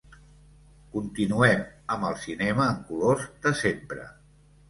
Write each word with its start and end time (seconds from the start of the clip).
Continuem 0.93 1.59
amb 1.97 2.07
el 2.09 2.17
cinema 2.23 2.67
en 2.71 2.81
colors 2.87 3.27
de 3.47 3.55
sempre. 3.63 4.09